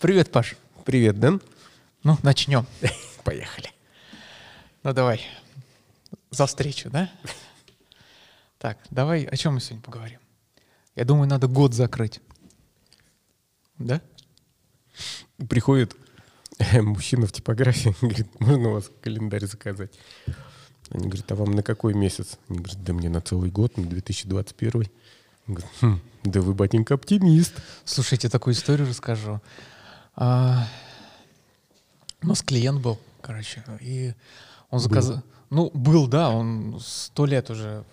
[0.00, 0.54] Привет, Паш.
[0.84, 1.42] Привет, Дэн.
[2.04, 2.64] Ну, начнем.
[3.24, 3.72] Поехали.
[4.84, 5.20] Ну, давай.
[6.30, 7.10] За встречу, да?
[8.58, 10.20] Так, давай, о чем мы сегодня поговорим?
[10.94, 12.20] Я думаю, надо год закрыть.
[13.78, 14.00] Да?
[15.48, 15.96] Приходит
[16.60, 19.90] э, мужчина в типографии, говорит, можно у вас календарь заказать?
[20.90, 22.38] Они говорят, а вам на какой месяц?
[22.48, 24.74] Они говорят, да мне на целый год, на 2021.
[25.48, 27.54] Он говорит, «Хм, да вы, батенька, оптимист.
[27.84, 29.40] Слушайте, такую историю расскажу.
[30.20, 30.66] А,
[32.22, 34.14] у нас клиент был, короче, и
[34.68, 35.22] он заказал...
[35.48, 37.84] Ну, был, да, он сто лет уже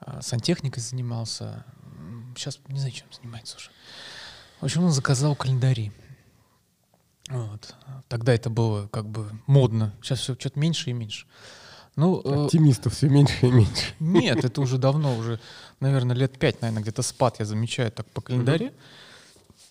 [0.00, 1.64] а, сантехникой занимался.
[2.34, 3.68] Сейчас не знаю, чем занимается уже.
[4.60, 5.92] В общем, он заказал календари.
[7.28, 7.74] Вот.
[8.08, 9.94] Тогда это было как бы модно.
[10.00, 11.26] Сейчас все что-то меньше и меньше.
[11.94, 13.94] Ну, э, Оптимистов все меньше и меньше.
[14.00, 15.38] нет, это уже давно, уже,
[15.78, 18.72] наверное, лет пять, наверное, где-то спад я замечаю так по календаре.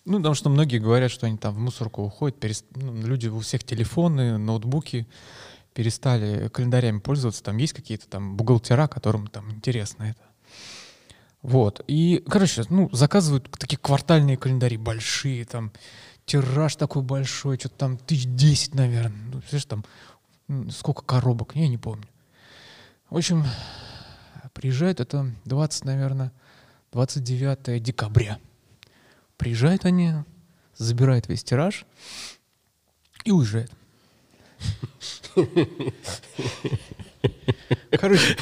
[0.04, 3.38] Ну, потому что многие говорят, что они там в мусорку уходят, перест- ну, люди у
[3.38, 5.06] всех телефоны, ноутбуки
[5.74, 7.42] перестали календарями пользоваться.
[7.42, 10.20] Там есть какие-то там бухгалтера, которым там интересно это.
[11.42, 11.82] Вот.
[11.86, 15.72] И, короче, ну, заказывают такие квартальные календари, большие, там,
[16.24, 19.18] тираж такой большой, что-то там тысяч десять, наверное.
[19.32, 19.84] Ну, представляешь,
[20.48, 22.06] там, сколько коробок, я не помню.
[23.10, 23.44] В общем,
[24.52, 26.32] приезжает это 20, наверное,
[26.92, 28.38] 29 декабря.
[29.42, 30.12] Приезжают они,
[30.76, 31.84] забирают весь тираж
[33.24, 33.72] и уезжают.
[37.90, 38.36] Короче,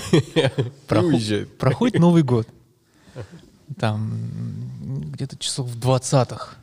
[0.86, 2.46] проход- проходит Новый год.
[3.78, 6.56] Там где-то часов в 20-х.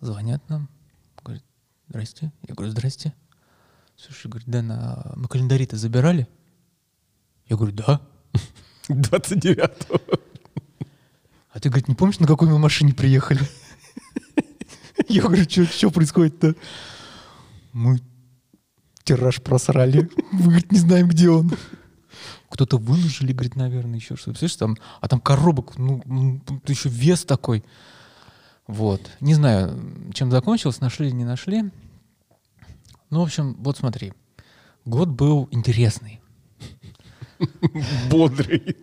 [0.00, 0.68] Звонят нам.
[1.24, 1.42] Говорят,
[1.88, 2.30] здрасте.
[2.46, 3.12] Я говорю, здрасте.
[3.96, 6.28] Слушай, говорит, Дэн, а мы календари-то забирали?
[7.46, 8.00] Я говорю, да.
[8.88, 10.20] 29-го.
[11.60, 13.46] А ты, говорит, не помнишь, на какой мы машине приехали?
[15.08, 16.54] Я говорю, что происходит-то?
[17.74, 18.00] Мы
[19.04, 20.08] тираж просрали.
[20.32, 21.52] Мы, говорит, не знаем, где он.
[22.48, 24.38] Кто-то выложили, говорит, наверное, еще что-то.
[24.38, 27.62] Представляешь, там, а там коробок, ну, тут еще вес такой.
[28.66, 29.10] Вот.
[29.20, 29.78] Не знаю,
[30.14, 31.64] чем закончилось, нашли или не нашли.
[33.10, 34.14] Ну, в общем, вот смотри.
[34.86, 36.22] Год был интересный.
[38.10, 38.78] Бодрый.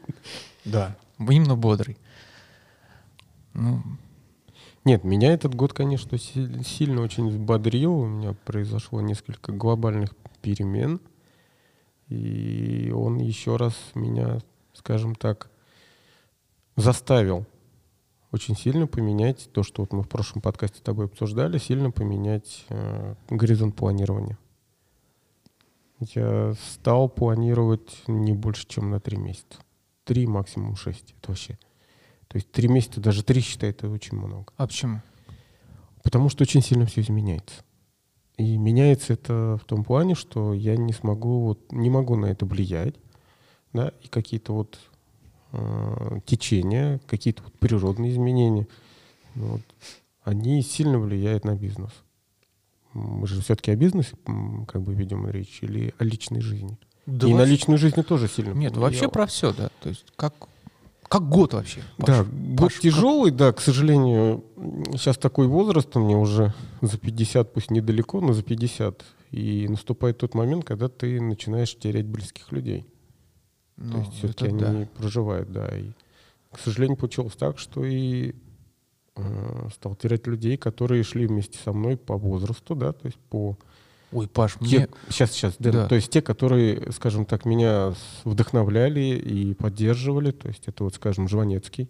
[0.64, 0.96] Да.
[1.18, 1.98] Именно бодрый.
[3.58, 3.82] Ну,
[4.86, 7.94] Нет, меня этот год, конечно, си- сильно очень взбодрил.
[7.94, 11.02] У меня произошло несколько глобальных перемен.
[12.08, 14.40] И он еще раз меня,
[14.74, 15.50] скажем так,
[16.76, 17.46] заставил
[18.32, 22.66] очень сильно поменять то, что вот мы в прошлом подкасте с тобой обсуждали, сильно поменять
[22.70, 24.38] э, горизонт планирования.
[26.00, 29.60] Я стал планировать не больше, чем на три месяца.
[30.04, 31.16] Три, максимум шесть.
[31.20, 31.58] Это вообще.
[32.28, 34.52] То есть три месяца, даже три, считай, это очень много.
[34.58, 35.02] а почему?
[36.04, 37.64] Потому что очень сильно все изменяется.
[38.38, 42.46] И меняется это в том плане, что я не смогу, вот, не могу на это
[42.46, 42.96] влиять,
[43.74, 44.78] да, и какие-то вот
[45.54, 48.68] э, течения, какие-то вот природные изменения,
[49.36, 49.62] ну, вот,
[50.24, 51.92] они сильно влияют на бизнес.
[52.94, 54.16] Мы же все-таки о бизнесе
[54.68, 56.78] как бы ведем речь или о личной жизни.
[57.06, 58.82] Да и на вообще- личную жизнь тоже сильно Нет, повлияло.
[58.82, 59.70] вообще про все, да.
[59.82, 60.34] То есть как,
[61.10, 61.82] как год вообще.
[61.98, 62.28] Да, Паш?
[62.28, 64.44] год Паш, тяжелый, да, к сожалению.
[64.92, 69.04] Сейчас такой возраст у меня уже за 50, пусть недалеко, но за 50.
[69.32, 72.86] И наступает тот момент, когда ты начинаешь терять близких людей.
[73.78, 74.90] Ну, То есть все-таки они да.
[74.98, 75.68] проживают, да.
[75.78, 75.92] И,
[76.52, 78.34] к сожалению, получилось так, что и
[79.16, 83.58] э, стал терять людей, которые шли вместе со мной по возрасту, да, то есть по
[84.12, 84.88] Ой, Паш, те, мне...
[85.10, 85.88] сейчас, сейчас, Дэн, Да.
[85.88, 91.28] то есть те, которые, скажем так, меня вдохновляли и поддерживали, то есть это вот, скажем,
[91.28, 91.90] Жванецкий,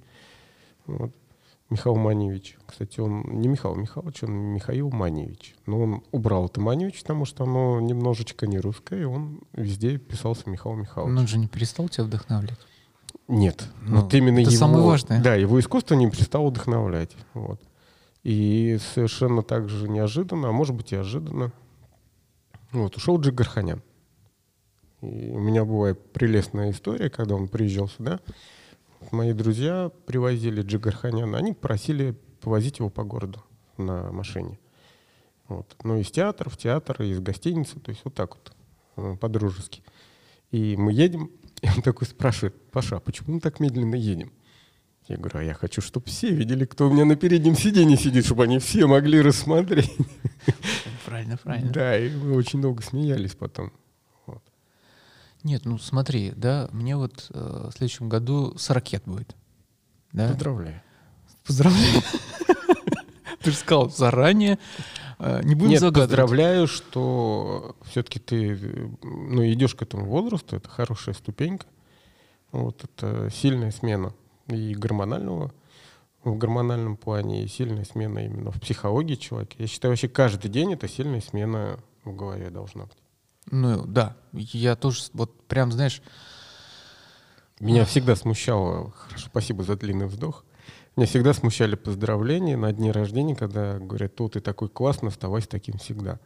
[0.87, 1.11] вот,
[1.69, 2.57] Михаил Маневич.
[2.65, 5.53] Кстати, он не Михаил Михайлович, он Михаил Маневич.
[5.65, 10.49] Но он убрал это Маневич, потому что оно немножечко не русское, и он везде писался
[10.49, 11.13] Михаил Михайлович.
[11.13, 12.57] Ну, он же не перестал тебя вдохновлять.
[13.27, 15.21] Нет, Ну, вот именно это его, самое важное.
[15.21, 17.11] Да, его искусство не перестало вдохновлять.
[17.33, 17.59] Вот.
[18.23, 21.51] И совершенно так же неожиданно, а может быть и ожиданно,
[22.71, 23.81] вот, ушел Джиг Гарханян.
[25.01, 28.19] И у меня была прелестная история, когда он приезжал сюда.
[29.11, 33.43] Мои друзья привозили Джиг Гарханяна, они просили повозить его по городу
[33.77, 34.59] на машине.
[35.47, 35.75] Вот.
[35.83, 38.53] Ну, из театра в театр, из гостиницы, то есть вот так вот,
[38.97, 39.83] э, по-дружески.
[40.51, 41.31] И мы едем,
[41.61, 44.31] и он такой спрашивает, Паша, а почему мы так медленно едем?
[45.07, 48.25] Я говорю, а я хочу, чтобы все видели, кто у меня на переднем сиденье сидит,
[48.25, 49.95] чтобы они все могли рассмотреть.
[51.05, 51.71] Правильно, правильно.
[51.71, 53.71] Да, и мы очень долго смеялись потом.
[54.25, 54.43] Вот.
[55.43, 59.35] Нет, ну смотри, да, мне вот э, в следующем году 40 лет будет.
[60.11, 60.27] Да?
[60.27, 60.81] Поздравляю.
[61.45, 62.01] Поздравляю.
[63.41, 64.59] Ты же сказал заранее.
[65.19, 66.09] Э, Не будем Нет, загадывать.
[66.09, 71.67] поздравляю, что все-таки ты ну, идешь к этому возрасту, это хорошая ступенька.
[72.51, 74.13] Вот это сильная смена
[74.47, 75.51] и гормонального,
[76.23, 79.55] в гормональном плане, и сильная смена именно в психологии человека.
[79.57, 82.97] Я считаю, вообще каждый день это сильная смена в голове должна быть.
[83.49, 84.17] Ну, да.
[84.33, 86.01] Я тоже, вот прям, знаешь,
[87.59, 90.45] Меня всегда смущало, хорошо, спасибо за длинный вздох,
[90.95, 95.77] меня всегда смущали поздравления на дне рождения, когда говорят, о, ты такой классный, оставайся таким
[95.79, 96.19] всегда.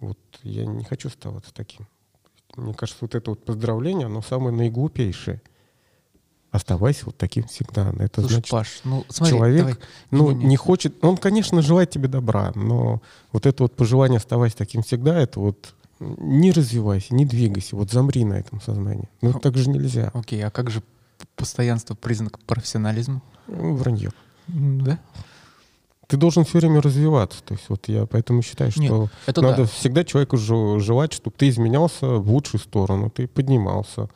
[0.00, 1.86] Вот я не хочу оставаться таким.
[2.56, 5.42] Мне кажется, вот это вот поздравление, оно самое наиглупейшее.
[6.52, 7.92] Оставайся вот таким всегда.
[7.98, 9.76] Это слушай, значит, Паш, ну, смотри, человек, давай.
[10.10, 10.46] ну, Не-не-не.
[10.50, 13.00] не хочет, он, конечно, желает тебе добра, но
[13.32, 18.24] вот это вот пожелание оставайся таким всегда, это вот не развивайся, не двигайся, вот замри
[18.24, 19.08] на этом сознании.
[19.22, 20.10] Ну, так же нельзя.
[20.12, 20.82] Окей, а как же
[21.36, 23.22] постоянство признак профессионализма?
[23.48, 24.10] Ну, Вранье.
[24.48, 24.98] Да?
[26.08, 27.42] Ты должен все время развиваться.
[27.42, 29.66] То есть вот я поэтому считаю, что Нет, это надо да.
[29.68, 34.10] всегда человеку жел- желать, чтобы ты изменялся в лучшую сторону, ты поднимался,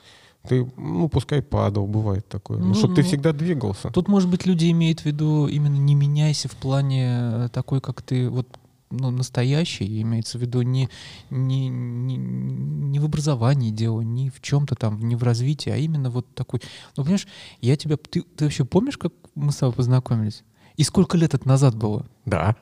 [0.46, 3.90] ты, ну, пускай падал, бывает такое, Ну, чтобы ты ну, всегда двигался.
[3.90, 8.02] Тут, может быть, люди имеют в виду именно не меняйся в плане э, такой, как
[8.02, 8.46] ты вот
[8.90, 10.88] ну, настоящий, имеется в виду не,
[11.31, 16.10] не, не, не в образовании дело, не в чем-то там, не в развитии, а именно
[16.10, 16.60] вот такой.
[16.96, 17.26] Ну, понимаешь,
[17.60, 17.96] я тебя...
[17.96, 20.44] Ты, ты вообще помнишь, как мы с тобой познакомились?
[20.76, 22.06] И сколько лет это назад было?
[22.25, 22.56] Да.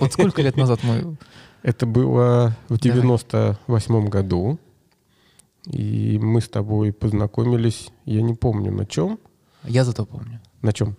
[0.00, 1.16] Вот сколько лет назад мы...
[1.62, 3.00] Это было в Давай.
[3.02, 4.60] 98 году,
[5.68, 9.18] и мы с тобой познакомились, я не помню на чем.
[9.64, 10.40] Я зато помню.
[10.62, 10.96] На чем?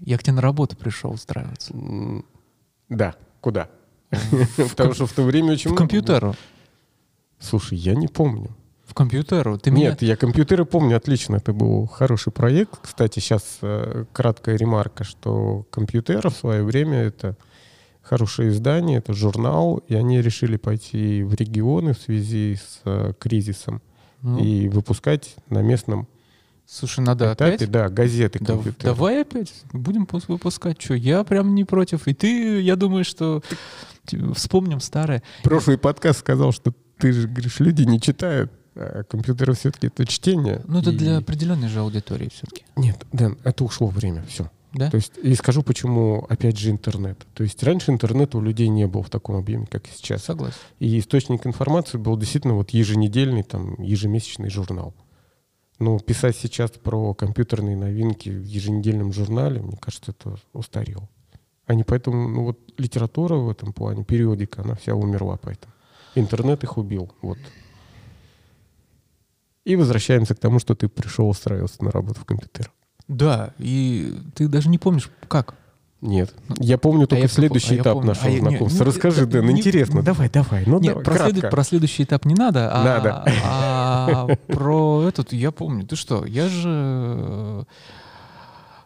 [0.00, 1.74] Я к тебе на работу пришел устраиваться.
[2.88, 3.68] Да, куда?
[4.56, 6.36] Потому что в то время очень В компьютеру.
[7.40, 8.56] Слушай, я не помню.
[8.84, 9.58] В компьютеру.
[9.58, 9.90] Ты меня...
[9.90, 11.36] Нет, я компьютеры помню отлично.
[11.36, 12.78] Это был хороший проект.
[12.80, 17.36] Кстати, сейчас э, краткая ремарка, что компьютер в свое время это
[18.04, 23.80] хорошее издание, это журнал, и они решили пойти в регионы в связи с э, кризисом
[24.22, 26.06] Ну, и выпускать на местном
[26.66, 27.70] Слушай, надо этапе, опять...
[27.70, 30.80] да, газеты Да- давай опять будем пус- выпускать.
[30.80, 32.08] Что, я прям не против.
[32.08, 33.42] И ты, я думаю, что
[34.34, 35.22] вспомним старое.
[35.42, 40.62] Прошлый подкаст сказал, что ты же говоришь, люди не читают, а компьютеры все-таки это чтение.
[40.66, 42.64] Ну, это И- для определенной же аудитории все-таки.
[42.76, 44.50] Нет, Дэн, это ушло время, все.
[44.74, 44.90] Да?
[44.90, 47.24] То есть, и скажу, почему, опять же, интернет.
[47.34, 50.24] То есть раньше интернета у людей не было в таком объеме, как и сейчас.
[50.24, 50.58] Согласен.
[50.80, 54.94] И источник информации был действительно вот еженедельный, там, ежемесячный журнал.
[55.78, 61.08] Но писать сейчас про компьютерные новинки в еженедельном журнале, мне кажется, это устарело.
[61.66, 65.72] Они поэтому, ну вот литература в этом плане, периодика, она вся умерла поэтому.
[66.14, 67.12] Интернет их убил.
[67.22, 67.38] Вот.
[69.64, 72.70] И возвращаемся к тому, что ты пришел устраиваться на работу в компьютер.
[73.08, 75.54] Да, и ты даже не помнишь, как.
[76.00, 76.34] Нет.
[76.58, 78.08] Я помню А только я следующий а я этап помню.
[78.08, 78.84] нашего А я- не, знакомства.
[78.84, 80.02] ну, Расскажи, это Дэн, не- интересно.
[80.02, 80.64] Давай, давай.
[80.66, 81.48] Ну, Нет, давай, про, кратко.
[81.48, 83.24] про следующий этап не надо, а, Надо.
[83.44, 85.86] а про этот я помню.
[85.86, 87.64] Ты что, я же...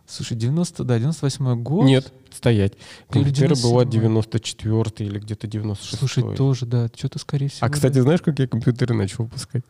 [0.07, 1.85] Слушай, 90, да, 98 год.
[1.85, 2.75] Нет, стоять.
[3.11, 3.91] Компьютера была 97-й.
[3.91, 7.67] 94 или где-то 96 Слушай, тоже, да, что-то скорее всего.
[7.67, 9.65] А, кстати, знаешь, как я компьютеры начал выпускать?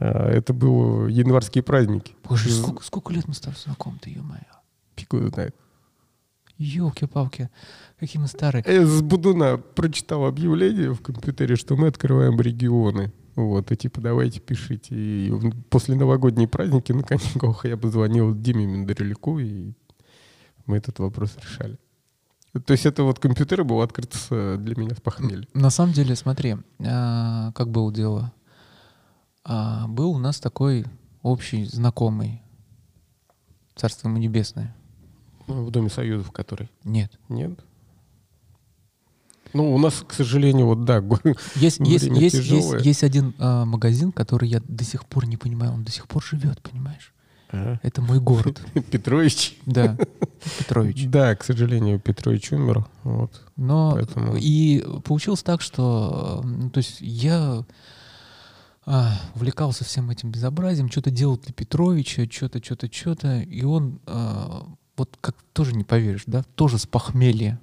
[0.00, 2.14] А, Это были январские праздники.
[2.28, 4.40] Боже, Ж- сколько, сколько лет мы с тобой знакомы-то, ё-моё.
[5.12, 5.54] Его знает.
[6.58, 7.48] Елки-палки,
[7.98, 8.62] какие мы старые.
[8.66, 13.12] Я с Будуна прочитал объявление в компьютере, что мы открываем регионы.
[13.34, 14.94] Вот, и типа, давайте пишите.
[14.94, 15.32] И
[15.70, 19.72] после новогодние праздники на каникулах я позвонил Диме Мендрелику, и
[20.66, 21.78] мы этот вопрос решали.
[22.66, 25.46] То есть это вот компьютер был открыт для меня с похмелья.
[25.54, 28.32] На самом деле, смотри, а, как было дело.
[29.44, 30.84] А, был у нас такой
[31.22, 32.42] общий знакомый,
[33.74, 34.74] царство ему небесное.
[35.46, 36.70] В Доме Союзов, который.
[36.84, 37.12] Нет.
[37.28, 37.58] Нет?
[39.52, 41.02] Ну, у нас, к сожалению, вот да,
[41.56, 45.72] Есть, есть, есть, есть, есть один а, магазин, который я до сих пор не понимаю.
[45.72, 47.12] Он до сих пор живет, понимаешь?
[47.50, 48.60] Это мой город.
[48.92, 49.58] Петрович.
[49.66, 49.96] Да,
[50.58, 51.06] Петрович.
[51.08, 52.86] Да, к сожалению, Петрович умер.
[53.02, 53.42] Вот.
[53.56, 57.64] Но Поэтому- и получилось так, что, ну, то есть я
[58.86, 64.66] а, увлекался всем этим безобразием, что-то делал для Петровича, что-то, что-то, что-то, и он а,
[64.96, 67.60] вот как тоже не поверишь, да, тоже с похмелья.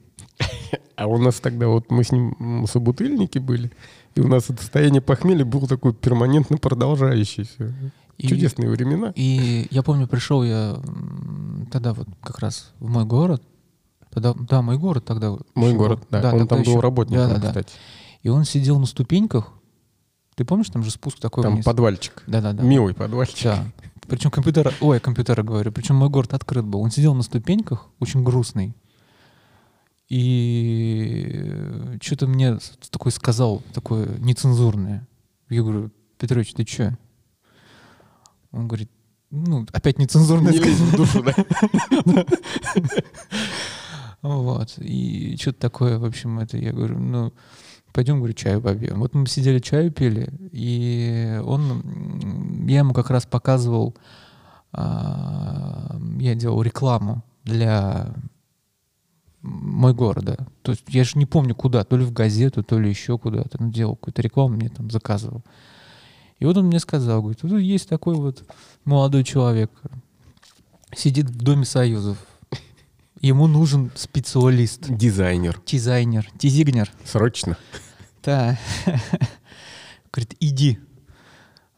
[0.95, 3.71] А у нас тогда вот мы с ним собутыльники были,
[4.15, 7.73] и у нас это состояние похмелья было такое перманентно продолжающееся.
[8.17, 9.13] И- Чудесные времена.
[9.15, 10.79] И я помню, пришел я
[11.71, 13.43] тогда вот как раз в мой город.
[14.11, 15.35] Тогда, да, мой город тогда.
[15.53, 16.19] Мой еще город, был.
[16.21, 16.33] да.
[16.33, 17.47] Он там был еще- работником, Да, да, да.
[17.49, 17.73] кстати.
[18.23, 19.51] И он сидел на ступеньках.
[20.37, 21.65] Ты помнишь, там же спуск такой Там вниз?
[21.65, 22.21] подвальчик.
[22.27, 22.61] Да, да, да.
[22.61, 23.43] Милый подвальчик.
[23.43, 23.65] Да.
[24.07, 26.79] Причем компьютер, ой, компьютера говорю, причем мой город открыт был.
[26.81, 28.75] Он сидел на ступеньках, очень грустный.
[30.09, 32.59] И что-то мне
[32.91, 35.07] такой сказал, такое нецензурное.
[35.49, 35.89] Я говорю,
[36.19, 36.95] Петрович, ты что?
[38.51, 38.91] Он говорит,
[39.31, 40.51] ну, опять нецензурное.
[40.51, 41.33] Не лезь в душу, да?
[44.21, 44.73] Вот.
[44.79, 47.33] И что-то такое, в общем, это я говорю, ну,
[47.93, 48.99] пойдем, говорю, чаю попьем.
[48.99, 53.95] Вот мы сидели, чаю пили, и он, я ему как раз показывал,
[54.71, 58.13] а, я делал рекламу для
[59.41, 60.37] мой города.
[60.61, 63.61] То есть я же не помню куда, то ли в газету, то ли еще куда-то.
[63.61, 65.43] Ну, делал какую-то рекламу, мне там заказывал.
[66.39, 68.43] И вот он мне сказал, говорит, тут есть такой вот
[68.85, 69.71] молодой человек,
[70.95, 72.17] сидит в Доме Союзов,
[73.21, 75.59] ему нужен специалист, Дизайнер.
[75.65, 76.91] дизайнер, дизигнер.
[77.05, 77.57] Срочно.
[78.23, 78.57] Да.
[80.11, 80.79] Говорит, иди.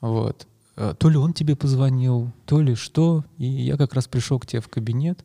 [0.02, 0.48] Вот.
[0.78, 3.26] Э, То ли он тебе позвонил, то ли что.
[3.38, 5.24] И я как раз пришел к тебе в кабинет.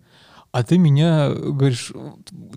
[0.50, 1.90] А ты меня говоришь,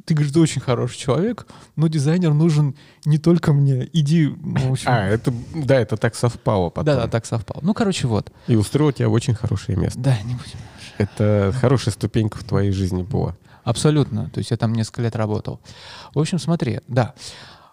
[0.06, 3.90] ты говоришь, ты очень хороший человек, но дизайнер нужен не только мне.
[3.92, 4.86] Иди, ну, в общем.
[4.88, 6.86] А, это, да, это так совпало потом.
[6.86, 7.60] Да, да, так совпало.
[7.64, 8.32] Ну, короче, вот.
[8.46, 10.00] И устроил тебя в очень хорошее место.
[10.00, 10.60] Да, не будем.
[11.00, 13.36] Это хорошая ступенька в твоей жизни была.
[13.68, 14.30] Абсолютно.
[14.30, 15.60] То есть я там несколько лет работал.
[16.14, 17.14] В общем, смотри, да.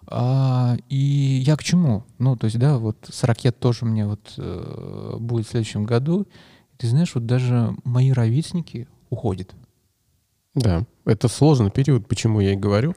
[0.07, 2.03] А, и я к чему?
[2.19, 6.27] Ну, то есть, да, вот с ракет тоже мне вот э, будет в следующем году.
[6.77, 9.55] Ты знаешь, вот даже мои ровесники уходят.
[10.53, 12.93] Да, это сложный период, почему я и говорю.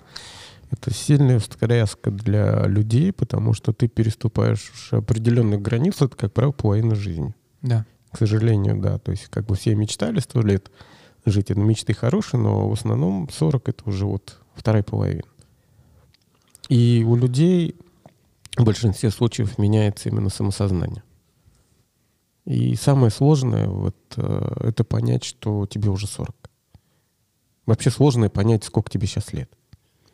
[0.71, 6.53] Это сильная встряска для людей, потому что ты переступаешь уже определенную границу, это, как правило,
[6.53, 7.33] половина жизни.
[7.63, 7.87] Да.
[8.11, 8.99] К сожалению, да.
[8.99, 10.71] То есть как бы все мечтали сто лет
[11.31, 11.51] жить.
[11.51, 15.23] Ну, мечты хорошие, но в основном 40— это уже вот вторая половина.
[16.69, 17.77] И у людей
[18.57, 21.03] в большинстве случаев меняется именно самосознание.
[22.45, 26.35] И самое сложное вот, э, это понять, что тебе уже 40.
[27.67, 29.51] Вообще сложное понять, сколько тебе сейчас лет.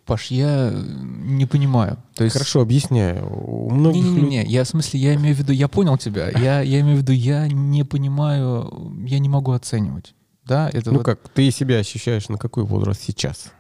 [0.04, 1.97] Паш, я э, не понимаю.
[2.14, 2.35] То есть...
[2.35, 3.26] Хорошо, объясняю.
[3.26, 4.52] У многих Не-не-не, людей...
[4.52, 6.28] я в смысле, я имею в виду, я понял тебя.
[6.28, 10.14] Я, я имею в виду, я не понимаю, я не могу оценивать.
[10.45, 13.53] Да, это Ну вот как, ты себя ощущаешь на какой возраст сейчас?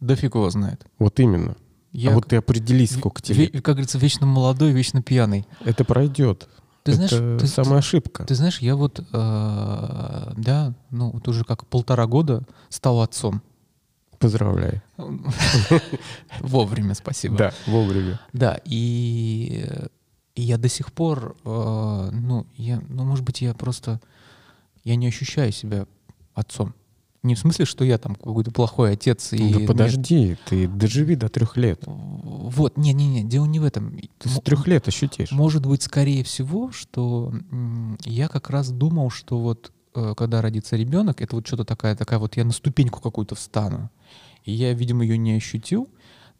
[0.00, 0.86] да фиг его знает.
[0.98, 1.56] Вот именно.
[1.92, 3.48] Я, а вот ты определись, сколько тебе.
[3.48, 5.46] как говорится, вечно молодой, вечно пьяный.
[5.64, 6.48] Это пройдет.
[6.84, 8.24] Ты знаешь, это ты- самая ошибка.
[8.24, 13.42] Ты знаешь, я вот, э, да, ну вот уже как полтора года стал отцом.
[14.18, 14.82] Поздравляю.
[16.40, 17.36] Вовремя, спасибо.
[17.36, 18.20] Да, вовремя.
[18.32, 19.66] Да, и,
[20.34, 24.00] и я до сих пор, э, ну, я, ну, может быть, я просто,
[24.84, 25.86] я не ощущаю себя
[26.34, 26.74] отцом.
[27.22, 29.34] Не в смысле, что я там какой-то плохой отец.
[29.34, 29.66] И да нет.
[29.66, 31.82] подожди, ты доживи до трех лет.
[31.84, 33.94] Вот, не-не-не, дело не в этом.
[34.18, 35.30] Ты с трех лет ощутишь.
[35.30, 37.34] Может быть, скорее всего, что
[38.04, 42.18] я как раз думал, что вот э, когда родится ребенок, это вот что-то такая, такая
[42.18, 43.90] вот я на ступеньку какую-то встану.
[44.44, 45.90] И я, видимо, ее не ощутил.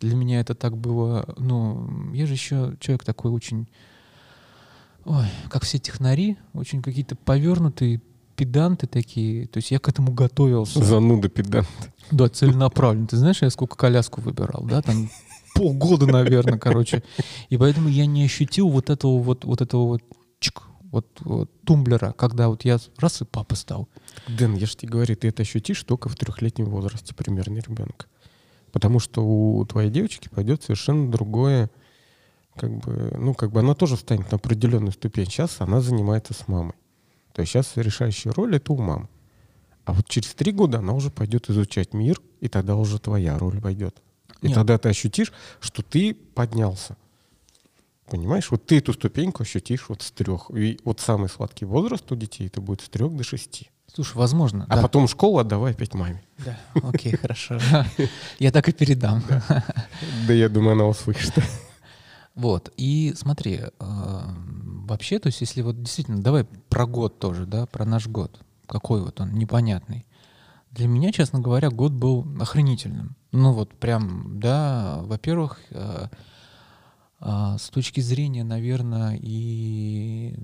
[0.01, 3.69] Для меня это так было, ну, я же еще человек такой очень,
[5.05, 8.01] ой, как все технари, очень какие-то повернутые,
[8.41, 9.47] педанты такие.
[9.49, 10.83] То есть я к этому готовился.
[10.83, 11.69] Зануда педант.
[12.11, 13.07] Да, целенаправленно.
[13.07, 15.11] Ты знаешь, я сколько коляску выбирал, да, там
[15.55, 17.03] полгода, наверное, короче.
[17.51, 20.03] И поэтому я не ощутил вот этого вот, вот этого вот,
[20.39, 23.91] чик, вот, вот тумблера, когда вот я раз и папа стал.
[24.27, 28.07] Дэн, я же тебе говорю, ты это ощутишь только в трехлетнем возрасте примерно ребенка.
[28.73, 31.69] Потому что у твоей девочки пойдет совершенно другое,
[32.57, 35.27] как бы, ну, как бы она тоже встанет на определенную ступень.
[35.27, 36.73] Сейчас она занимается с мамой.
[37.41, 39.09] То есть сейчас решающая роль это у мамы.
[39.87, 43.63] А вот через три года она уже пойдет изучать мир, и тогда уже твоя роль
[43.63, 43.97] пойдет.
[44.43, 44.57] И Нет.
[44.57, 46.99] тогда ты ощутишь, что ты поднялся.
[48.11, 48.51] Понимаешь?
[48.51, 50.51] Вот ты эту ступеньку ощутишь вот с трех.
[50.51, 53.71] И вот самый сладкий возраст у детей это будет с трех до шести.
[53.87, 54.67] Слушай, возможно.
[54.69, 54.83] А да.
[54.83, 56.23] потом школу отдавай опять маме.
[56.45, 57.59] Да, окей, хорошо.
[58.39, 59.23] Я так и передам.
[60.27, 61.33] Да я думаю, она услышит.
[62.35, 64.21] Вот, и смотри, э,
[64.91, 68.41] вообще, то есть если вот действительно, давай про год тоже, да, про наш год.
[68.67, 70.05] Какой вот он, непонятный.
[70.73, 73.17] Для меня, честно говоря, год был охренительным.
[73.33, 76.09] Ну вот прям, да, во-первых, э,
[77.21, 80.35] а, с точки зрения, наверное, и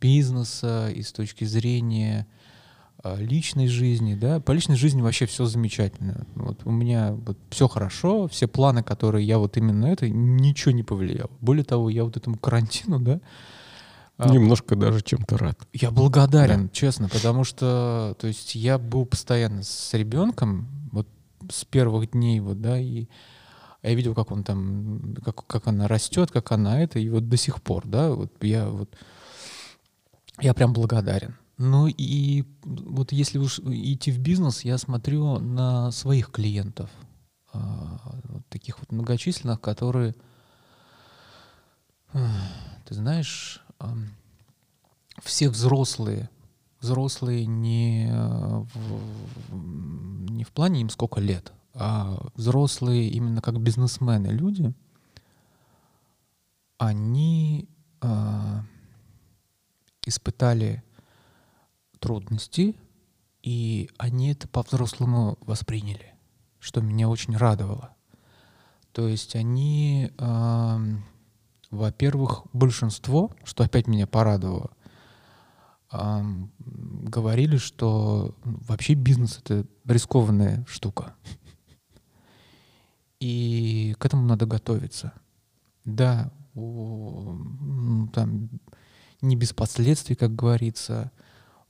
[0.00, 2.26] бизнеса, и с точки зрения
[3.04, 6.26] личной жизни, да, по личной жизни вообще все замечательно.
[6.34, 10.82] Вот у меня вот все хорошо, все планы, которые я вот именно это, ничего не
[10.82, 11.30] повлияло.
[11.40, 13.20] Более того, я вот этому карантину, да,
[14.18, 15.58] а, Немножко даже чем-то рад.
[15.72, 21.08] я благодарен, честно, потому что, то есть, я был постоянно с ребенком, вот
[21.50, 23.06] с первых дней, вот, да, и
[23.82, 27.36] я видел, как он там, как, как она растет, как она это, и вот до
[27.36, 28.94] сих пор, да, вот я вот,
[30.40, 31.36] я прям благодарен.
[31.64, 36.90] Ну и вот если уж идти в бизнес, я смотрю на своих клиентов,
[37.52, 40.16] вот таких вот многочисленных, которые,
[42.12, 43.64] ты знаешь,
[45.22, 46.30] все взрослые,
[46.80, 49.54] взрослые не в,
[50.32, 54.74] не в плане им сколько лет, а взрослые именно как бизнесмены люди,
[56.78, 57.68] они
[58.00, 58.60] э,
[60.04, 60.82] испытали
[62.02, 62.76] трудности,
[63.42, 66.14] и они это по-взрослому восприняли,
[66.58, 67.94] что меня очень радовало.
[68.92, 70.96] То есть они, э,
[71.70, 74.72] во-первых, большинство, что опять меня порадовало,
[75.92, 76.22] э,
[76.64, 81.14] говорили, что вообще бизнес это рискованная штука.
[83.20, 85.12] И к этому надо готовиться.
[85.84, 88.50] Да, там
[89.22, 91.12] не без последствий, как говорится.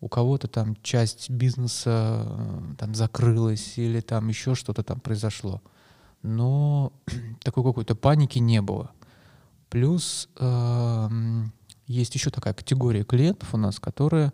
[0.03, 5.63] У кого-то там часть бизнеса э, там закрылась или там еще что-то там произошло.
[6.23, 6.93] Но
[7.41, 8.91] такой какой-то паники не было.
[9.71, 11.09] Плюс э,
[11.87, 14.33] есть еще такая категория клиентов у нас, которые,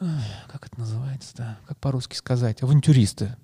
[0.00, 3.36] как это называется, да, как по-русски сказать, авантюристы.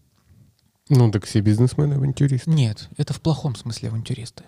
[0.88, 2.50] Ну, так все бизнесмены авантюристы.
[2.50, 4.42] Нет, это в плохом смысле авантюристы.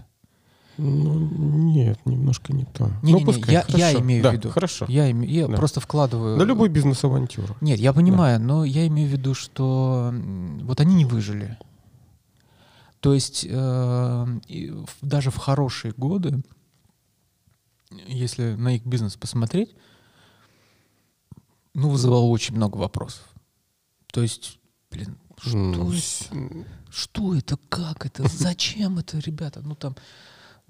[0.78, 2.90] Ну, нет, немножко не то.
[3.02, 4.50] Не, ну, не, не, я, я имею да, в виду.
[4.50, 4.86] Хорошо.
[4.88, 5.56] Я, име, я Да.
[5.56, 6.36] просто вкладываю.
[6.38, 7.56] На любой бизнес-авантюру.
[7.60, 10.12] Нет, я понимаю, но я имею в виду, что
[10.62, 11.58] вот они не выжили.
[13.00, 14.26] То есть э,
[15.02, 16.42] даже в хорошие годы,
[18.06, 19.74] если на их бизнес посмотреть,
[21.74, 23.28] ну, вызывало очень много вопросов.
[24.12, 24.58] То есть,
[24.90, 26.66] блин, что, М, это?
[26.90, 29.60] что это, как это, зачем это, ребята?
[29.64, 29.96] Ну там,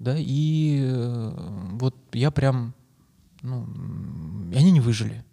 [0.03, 1.31] да, и э,
[1.79, 2.73] вот я прям,
[3.41, 3.65] ну,
[4.51, 5.23] и они не выжили.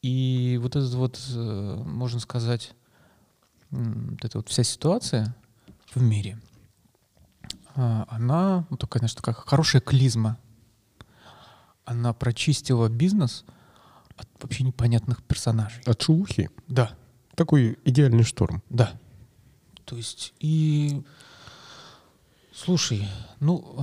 [0.00, 2.74] И вот этот вот, э, можно сказать,
[3.70, 5.36] вот эта вот вся ситуация
[5.94, 6.40] в мире,
[7.74, 10.38] а, она, ну, такая, знаешь, такая хорошая клизма.
[11.84, 13.44] Она прочистила бизнес
[14.16, 15.82] от вообще непонятных персонажей.
[15.84, 16.48] От шелухи.
[16.68, 16.96] Да.
[17.34, 18.62] Такой идеальный шторм.
[18.70, 18.98] Да.
[19.84, 21.02] То есть и
[22.54, 23.06] слушай,
[23.40, 23.76] ну,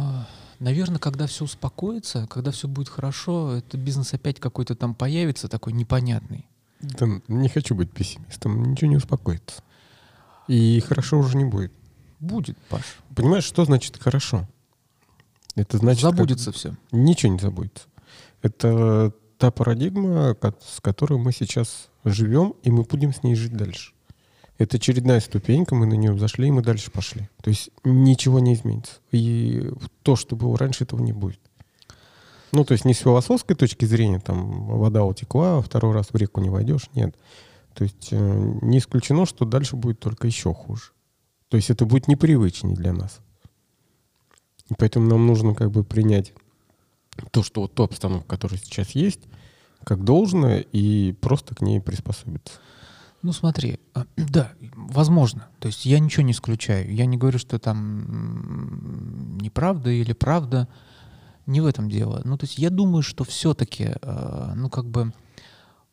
[0.59, 5.73] наверное, когда все успокоится, когда все будет хорошо, это бизнес опять какой-то там появится такой
[5.73, 6.45] непонятный.
[6.81, 9.61] Да, не хочу быть пессимистом, ничего не успокоится.
[10.47, 11.73] И хорошо уже не будет.
[12.19, 12.83] Будет, Паш.
[13.15, 14.47] Понимаешь, что значит хорошо?
[15.55, 16.03] Это значит...
[16.03, 16.75] как- Забудется все.
[16.91, 17.85] Ничего не забудется.
[18.41, 23.93] Это та парадигма, с которой мы сейчас живем, и мы будем с ней жить дальше.
[24.59, 27.29] Это очередная ступенька, мы на нее взошли, и мы дальше пошли.
[27.41, 28.95] То есть ничего не изменится.
[29.11, 29.71] И
[30.03, 31.39] то, что было раньше, этого не будет.
[32.51, 36.15] Ну, то есть не с философской точки зрения, там, вода утекла, а второй раз в
[36.15, 37.15] реку не войдешь, нет.
[37.73, 40.91] То есть э, не исключено, что дальше будет только еще хуже.
[41.47, 43.21] То есть это будет непривычнее для нас.
[44.69, 46.33] И поэтому нам нужно как бы принять
[47.31, 49.21] то, что вот ту обстановку, которая сейчас есть,
[49.85, 52.59] как должное, и просто к ней приспособиться.
[53.21, 55.47] Ну смотри, а, да, возможно.
[55.59, 56.93] То есть я ничего не исключаю.
[56.93, 60.67] Я не говорю, что там неправда или правда.
[61.45, 62.21] Не в этом дело.
[62.25, 63.95] Ну то есть я думаю, что все-таки,
[64.55, 65.11] ну как бы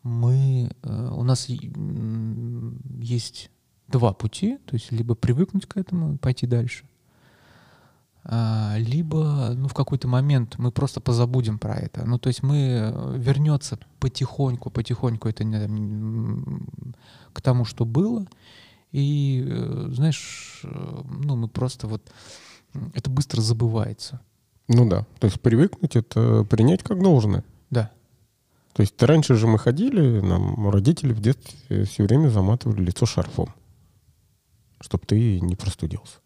[0.07, 3.51] мы, э, у нас есть
[3.89, 4.59] два пути.
[4.67, 6.85] То есть либо привыкнуть к этому пойти дальше,
[8.29, 12.05] а, либо ну, в какой-то момент мы просто позабудем про это.
[12.05, 15.69] Ну, то есть мы э, вернется потихоньку, потихоньку это не,
[17.37, 18.27] к тому, что было.
[18.93, 22.11] И, э, знаешь, э, ну, мы просто вот...
[22.95, 24.21] Это быстро забывается.
[24.69, 25.07] Ну да.
[25.19, 27.45] То есть привыкнуть— это принять как должное.
[27.71, 27.91] Да.
[28.73, 33.55] То есть раньше же мы ходили, нам родители в детстве все время заматывали лицо шарфом,
[34.81, 36.19] чтобы ты не простудился.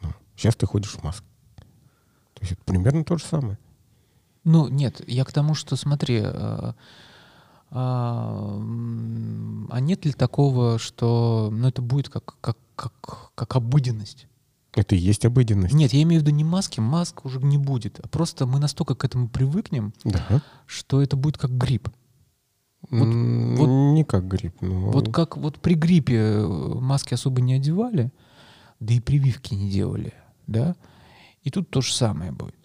[0.00, 1.26] Ну, сейчас ты ходишь в маске.
[2.34, 3.58] То есть это примерно то же самое.
[4.44, 6.20] Ну, нет, я к тому, что, смотри,
[7.74, 8.60] а,
[9.70, 14.26] а, нет ли такого, что ну, это будет как, как, как, как обыденность?
[14.74, 15.74] Это и есть обыденность.
[15.74, 17.98] Нет, я имею в виду не маски, маск уже не будет.
[18.00, 20.42] А просто мы настолько к этому привыкнем, Да.
[20.66, 21.88] что это будет как грипп.
[22.90, 24.60] М, вот- не как грипп.
[24.60, 28.12] но- Вот как вот при гриппе э, маски особо не одевали,
[28.80, 30.12] да и прививки не делали,
[30.46, 30.74] да?
[31.42, 32.56] И тут то же самое будет.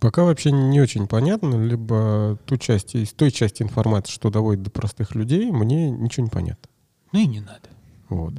[0.00, 4.70] Пока вообще не очень понятно, либо ту часть, из той части информации, что доводит до
[4.70, 6.68] простых людей, мне ничего не понятно.
[7.12, 7.68] Ну и не надо.
[8.08, 8.34] Вот.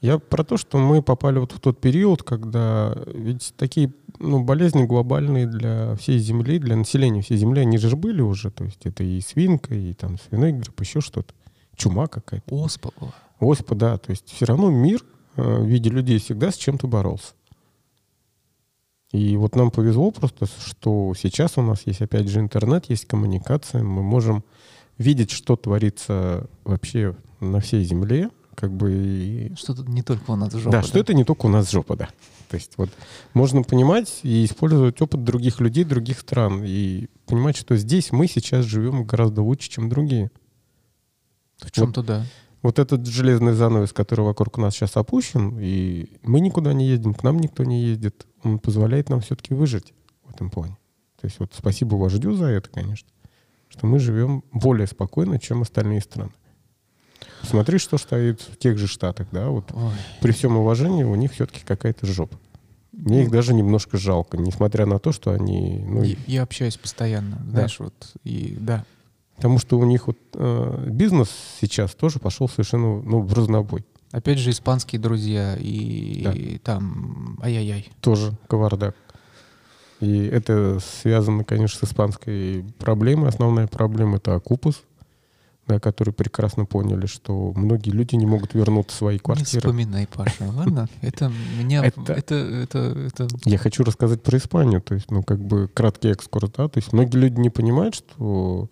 [0.00, 4.84] Я про то, что мы попали вот в тот период, когда ведь такие ну, болезни
[4.84, 8.50] глобальные для всей Земли, для населения всей Земли, они же были уже.
[8.50, 11.34] То есть это и свинка, и там свиной грипп, еще что-то.
[11.76, 12.54] Чума какая-то.
[12.54, 13.12] Оспа была.
[13.38, 13.98] Оспа, да.
[13.98, 15.04] То есть все равно мир
[15.36, 17.34] э, в виде людей всегда с чем-то боролся.
[19.12, 23.82] И вот нам повезло просто, что сейчас у нас есть, опять же, интернет, есть коммуникация,
[23.82, 24.42] мы можем
[24.96, 29.52] видеть, что творится вообще на всей Земле, как бы...
[29.56, 30.70] Что тут не только у нас жопа.
[30.70, 32.08] да, что это не только у нас жопа, да.
[32.48, 32.90] То есть вот
[33.34, 38.64] можно понимать и использовать опыт других людей, других стран, и понимать, что здесь мы сейчас
[38.64, 40.30] живем гораздо лучше, чем другие.
[41.58, 42.26] В чем-то да.
[42.62, 47.22] Вот этот железный занавес, который вокруг нас сейчас опущен, и мы никуда не ездим, к
[47.24, 49.92] нам никто не ездит, он позволяет нам все-таки выжить
[50.24, 50.76] в этом плане.
[51.20, 53.08] То есть вот спасибо вождю за это, конечно,
[53.68, 56.32] что мы живем более спокойно, чем остальные страны.
[57.42, 59.92] Смотри, что стоит в тех же штатах, да, вот Ой.
[60.20, 62.38] при всем уважении у них все-таки какая-то жопа.
[62.92, 67.42] Мне их даже немножко жалко, несмотря на то, что они, ну, Я, я общаюсь постоянно,
[67.48, 68.84] знаешь, вот, и да.
[69.42, 71.28] Потому что у них вот э, бизнес
[71.60, 73.84] сейчас тоже пошел совершенно, ну, в разнобой.
[74.12, 77.90] Опять же, испанские друзья, и там, ай-яй-яй.
[78.00, 78.94] тоже кавардак.
[79.98, 83.30] И это связано, конечно, с испанской проблемой.
[83.30, 84.84] Основная проблема— это окупус,
[85.66, 89.58] да, которые прекрасно поняли, что многие люди не могут вернуться в свои Не квартиры.
[89.60, 90.88] вспоминай, Паша, ладно?
[91.02, 91.84] Это меня...
[91.84, 93.26] Это- Это, это, это...
[93.44, 96.92] Я хочу рассказать про Испанию, то есть, ну, как бы краткий экскурс, да, то есть
[96.92, 98.68] многие люди не понимают, что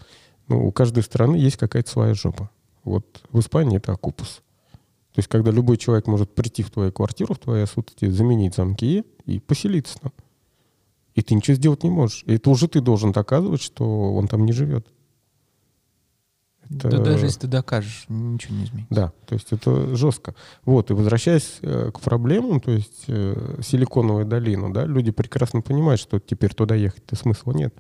[0.51, 2.51] ну, у каждой страны есть какая-то своя жопа.
[2.85, 4.43] Вот в Испании это окупус.
[5.15, 9.05] То есть, когда любой человек может прийти в твою квартиру, в твои отсутствие, заменить замки
[9.27, 10.13] и поселиться там.
[11.15, 12.25] И ты ничего сделать не можешь.
[12.27, 14.87] И это уже ты должен доказывать, что он там не живет.
[16.69, 18.95] Да Это- даже если ты докажешь, ничего не изменится.
[18.95, 20.35] Да, то есть это жестко.
[20.65, 26.01] Вот, и возвращаясь э, к проблемам, то есть э, Силиконовая долина, да, люди прекрасно понимают,
[26.01, 27.75] что теперь туда ехать-то смысла нет.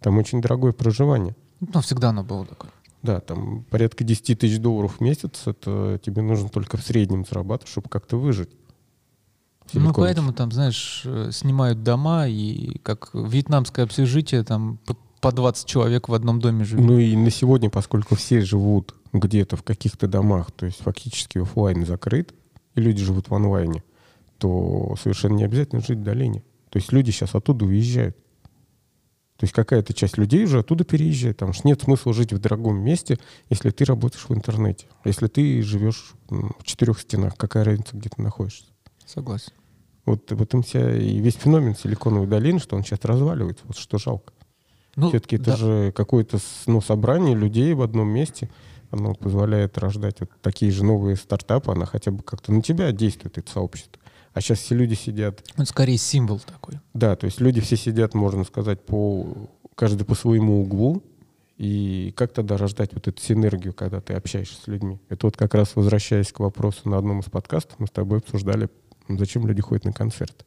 [0.00, 1.34] Там очень дорогое проживание.
[1.72, 2.70] Ну, всегда оно было такое.
[3.02, 7.70] Да, там порядка 10 тысяч долларов в месяц, это тебе нужно только в среднем зарабатывать,
[7.70, 8.50] чтобы как-то выжить.
[9.74, 15.66] Ну, поэтому там, знаешь, э, снимают дома, и как вьетнамское общежитие, там по- по 20
[15.66, 16.84] человек в одном доме живет.
[16.84, 21.86] Ну и на сегодня, поскольку все живут где-то в каких-то домах, то есть фактически офлайн
[21.86, 22.34] закрыт,
[22.74, 23.82] и люди живут в онлайне,
[24.38, 26.42] то совершенно не обязательно жить в долине.
[26.70, 28.16] То есть люди сейчас оттуда уезжают.
[29.42, 31.38] То есть какая-то часть людей уже оттуда переезжает.
[31.38, 33.18] Потому что нет смысла жить в дорогом месте,
[33.50, 34.86] если ты работаешь в интернете.
[35.04, 38.66] Если ты живешь в четырех стенах, какая разница, где ты находишься.
[39.04, 39.52] Согласен.
[40.04, 43.64] Вот в этом вся и весь феномен Силиконовой долины, что он сейчас разваливается.
[43.66, 44.32] Вот что жалко.
[44.94, 45.56] Ну, Все-таки это да.
[45.56, 48.48] же какое-то ну, собрание людей в одном месте.
[48.92, 51.72] Оно позволяет рождать вот такие же новые стартапы.
[51.72, 54.00] Она хотя бы как-то на тебя действует, это сообщество.
[54.34, 55.42] А сейчас все люди сидят...
[55.54, 56.80] Это скорее символ такой.
[56.94, 61.02] Да, то есть люди все сидят, можно сказать, по каждый по своему углу.
[61.58, 65.00] И как тогда рождать вот эту синергию, когда ты общаешься с людьми?
[65.08, 68.68] Это вот как раз возвращаясь к вопросу на одном из подкастов, мы с тобой обсуждали,
[69.08, 70.44] зачем люди ходят на концерт.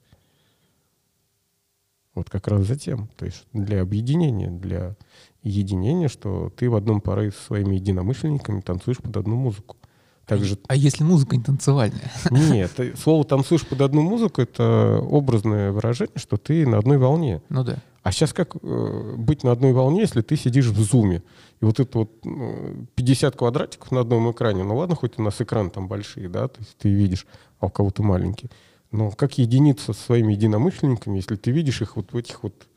[2.15, 3.09] Вот как раз затем.
[3.17, 4.95] То есть для объединения, для
[5.43, 9.77] единения, что ты в одном порыве со своими единомышленниками танцуешь под одну музыку.
[10.25, 12.11] Также А если музыка не танцевальная?
[12.31, 17.41] нет, слово «танцуешь под одну музыку»— это образное выражение, что ты на одной волне.
[17.49, 17.77] Ну да.
[18.01, 21.23] А сейчас как э, быть на одной волне, если ты сидишь в зуме?
[21.59, 25.41] И вот это вот ну, 50 квадратиков на одном экране, ну ладно, хоть у нас
[25.41, 27.25] экран там большие, да, то есть ты видишь,
[27.59, 28.49] а у кого-то маленький.
[28.91, 32.67] Но как единиться со своими единомышленниками, если ты видишь их вот в этих вот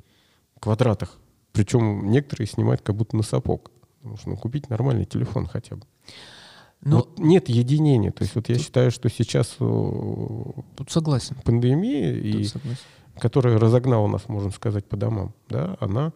[0.61, 1.19] квадратах?
[1.53, 3.71] Причем некоторые снимают как будто на сапог.
[4.03, 5.83] Нужно купить нормальный телефон хотя бы.
[6.83, 8.13] Ну, вот нет единения.
[8.13, 10.45] То есть вот я считаю, что сейчас э,
[10.77, 11.37] тут согласен.
[11.45, 12.81] пандемия, Тут и, согласен.
[13.19, 16.13] которая разогнала нас, можно сказать, по домам, да, она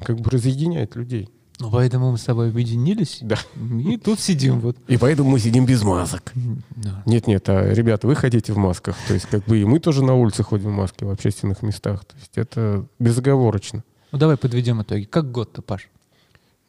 [0.00, 1.28] как бы разъединяет людей.
[1.60, 3.18] Ну, поэтому мы с тобой объединились.
[3.20, 3.38] Да.
[3.86, 4.76] И тут сидим вот.
[4.88, 6.32] И поэтому мы сидим без масок.
[6.34, 7.02] Да.
[7.06, 8.96] Нет-нет, а ребята, вы ходите в масках.
[9.06, 12.04] То есть как бы и мы тоже на улице ходим в маске в общественных местах.
[12.06, 13.84] То есть это безоговорочно.
[14.10, 15.04] Ну, давай подведем итоги.
[15.04, 15.88] Как год-то, Паш?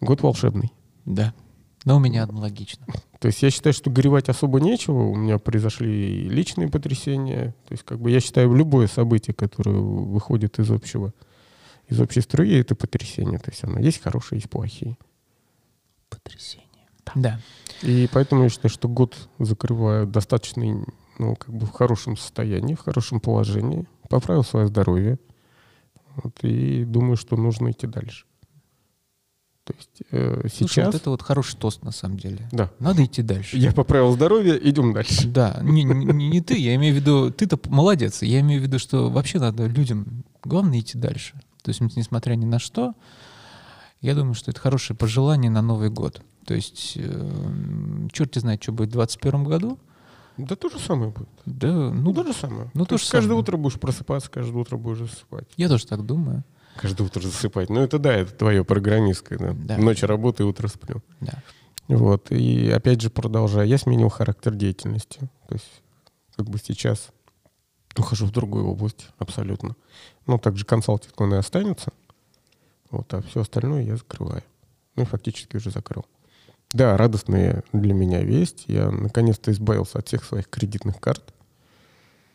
[0.02, 0.72] Год волшебный.
[1.06, 1.34] Да.
[1.86, 2.86] Но у меня аналогично.
[3.20, 5.04] То есть я считаю, что горевать особо нечего.
[5.04, 7.56] У меня произошли и личные потрясения.
[7.68, 11.14] То есть как бы я считаю, любое событие, которое выходит из общего,
[11.88, 13.38] из общей струи, это потрясение.
[13.38, 14.98] То есть оно есть хорошие, есть плохие.
[16.10, 16.66] Потрясение.
[17.14, 17.40] Да.
[17.84, 20.84] И поэтому я считаю, что год закрываю достаточно,
[21.20, 23.86] ну, как бы в хорошем состоянии, в хорошем положении.
[24.10, 25.20] Поправил свое здоровье.
[26.16, 28.26] Вот, и думаю, что нужно идти дальше.
[29.66, 30.86] То есть э, Слушай, сейчас...
[30.94, 32.48] вот это вот хороший тост на самом деле.
[32.52, 32.70] Да.
[32.80, 33.58] Надо идти дальше.
[33.58, 35.28] Я поправил здоровье, идем дальше.
[35.28, 38.22] Да, не, не, не ты, я имею в виду, ты-то молодец.
[38.22, 41.34] Я имею в виду, что вообще надо людям, главное идти дальше.
[41.64, 42.94] То есть, несмотря ни на что,
[44.02, 46.22] я думаю, что это хорошее пожелание на Новый год.
[46.46, 49.80] То есть, э, черт знает, что будет в 2021 году.
[50.38, 51.30] Да то же самое будет.
[51.48, 52.70] Да, Ну, ну, то же самое.
[52.76, 53.40] ну, То то же каждое самое.
[53.40, 55.48] утро будешь просыпаться, каждое утро будешь засыпать.
[55.58, 56.44] я тоже так думаю.
[56.76, 57.70] Каждое утро засыпать.
[57.70, 59.38] Ну, это да, это твое программистское.
[59.38, 59.54] Да.
[59.54, 59.78] Да.
[59.78, 61.02] Ночь работаю, утро сплю.
[61.22, 61.42] Да.
[61.88, 62.32] Вот.
[62.32, 65.20] И опять же, продолжая, я сменил характер деятельности.
[65.48, 65.82] То есть,
[66.36, 67.10] как бы сейчас
[67.98, 69.76] ухожу в другую область абсолютно.
[70.28, 71.92] Ну, также консалтинг он и останется.
[72.92, 74.44] Вот, а все остальное я закрываю.
[74.96, 76.06] Ну и фактически уже закрыл.
[76.72, 78.66] Да, радостная для меня весть.
[78.68, 81.34] Я наконец-то избавился от всех своих кредитных карт.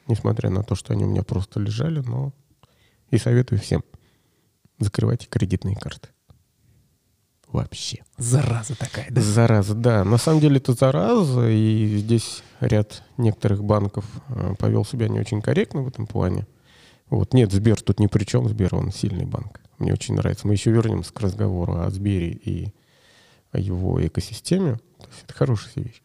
[0.07, 2.33] Несмотря на то, что они у меня просто лежали, но
[3.11, 3.85] и советую всем.
[4.81, 6.09] Закрывайте кредитные карты.
[7.53, 8.03] Вообще.
[8.17, 9.21] Зараза такая, да?
[9.21, 10.05] Зараза, да.
[10.05, 15.43] На самом деле это зараза, и здесь ряд некоторых банков э, повел себя не очень
[15.43, 16.47] корректно в этом плане.
[17.09, 17.35] Вот.
[17.35, 19.61] Нет, Сбер тут ни при чем, Сбер, он сильный банк.
[19.79, 20.47] Мне очень нравится.
[20.47, 22.73] Мы еще вернемся к разговору о Сбере и
[23.51, 24.75] о его экосистеме.
[24.99, 26.03] То есть это хорошая вещь.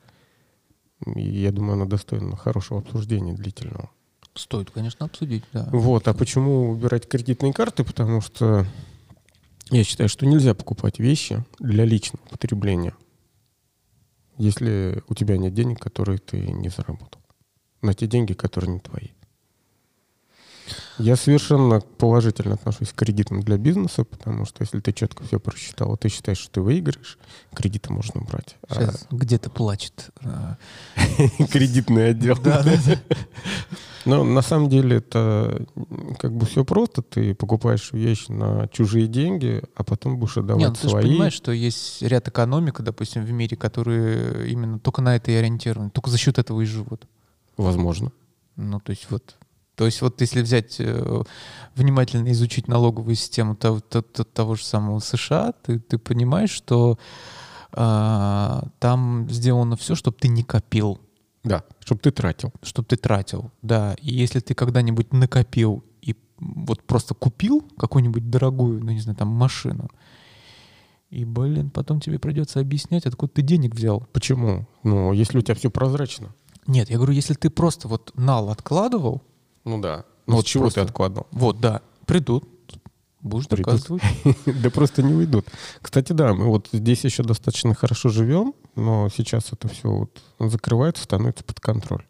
[1.15, 3.91] И я думаю, она достойна хорошего обсуждения длительного.
[4.35, 5.67] Стоит, конечно, обсудить, да.
[5.71, 7.83] Вот, а почему убирать кредитные карты?
[7.85, 8.65] Потому что
[9.71, 12.93] я считаю, что нельзя покупать вещи для личного потребления,
[14.37, 17.21] если у тебя нет денег, которые ты не заработал.
[17.81, 19.09] На те деньги, которые не твои.
[20.97, 25.93] Я совершенно положительно отношусь к кредитам для бизнеса, потому что если ты четко все просчитал,
[25.93, 27.17] и ты считаешь, что ты выиграешь,
[27.53, 28.55] кредиты можно брать.
[28.67, 30.09] А Сейчас где-то плачет.
[30.23, 30.57] а,
[31.51, 32.37] кредитный отдел.
[34.05, 35.65] Но на самом деле это
[36.19, 37.01] как бы все просто.
[37.01, 41.03] Ты покупаешь вещь на чужие деньги, а потом будешь отдавать Нет, ну, ты же свои.
[41.03, 45.89] понимаешь, что есть ряд экономик, допустим, в мире, которые именно только на это и ориентированы,
[45.89, 47.07] только за счет этого и живут.
[47.57, 48.11] Возможно.
[48.55, 49.35] Ну, то есть вот,
[49.75, 51.23] то есть вот если взять э,
[51.75, 56.97] внимательно изучить налоговую систему того, то- то- того же самого США, ты, ты понимаешь, что
[57.77, 61.01] а, там сделано все, чтобы ты не копил,
[61.45, 62.51] Да, чтобы ты тратил.
[62.63, 63.95] чтобы ты тратил, да.
[64.01, 69.29] И если ты когда-нибудь накопил и вот просто купил какую-нибудь дорогую, ну не знаю, там
[69.29, 69.89] машину,
[71.09, 74.07] и, блин, потом тебе придется объяснять, откуда ты денег взял.
[74.11, 74.67] Почему?
[74.83, 76.33] Ну, если у тебя все прозрачно.
[76.67, 79.21] Нет, я говорю, если ты просто вот нал откладывал,
[79.63, 80.03] Ну да.
[80.27, 81.27] Ну, вот с чего просто- ты откладывал?
[81.31, 82.43] вот, да, придут,
[83.25, 83.65] будешь Придут.
[83.65, 84.03] доказывать.
[84.63, 85.45] Да просто не уйдут.
[85.81, 91.03] Кстати, да, мы вот здесь еще достаточно хорошо живем, но сейчас это все вот закрывается,
[91.03, 92.05] становится под контроль.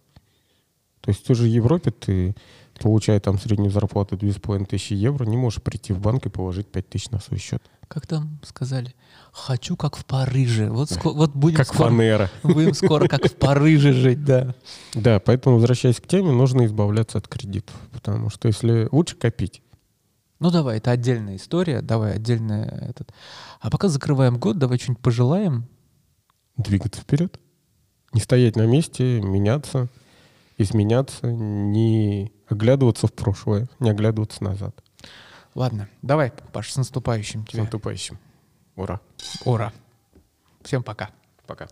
[1.02, 2.36] То есть в той же Европе ты,
[2.80, 7.20] получая там среднюю зарплату 2500 евро, не можешь прийти в банк и положить 5000 на
[7.20, 7.62] свой счет.
[7.88, 8.96] Как там сказали?
[9.32, 10.72] Хочу как в Париже.
[10.72, 12.32] Вот, ско- вот будем, Как скоро, фанера.
[12.44, 14.56] будем скоро как в Париже жить, да.
[14.96, 17.76] Да, поэтому, возвращаясь к теме, нужно избавляться от кредитов.
[17.92, 19.62] Потому что если лучше копить,
[20.40, 23.14] Ну давай, это отдельная история, давай отдельная этот.
[23.62, 25.68] А пока закрываем год, давай что-нибудь пожелаем.
[26.58, 27.40] двигаться вперед.
[28.14, 29.88] Не стоять на месте, меняться,
[30.58, 34.76] изменяться, не оглядываться в прошлое, не оглядываться назад.
[35.54, 37.64] Ладно, давай, Паш, с наступающим С тебя.
[37.64, 38.20] наступающим.
[38.76, 39.00] Ура.
[39.46, 39.72] Ура.
[40.64, 41.12] Всем пока.
[41.48, 41.68] Пока.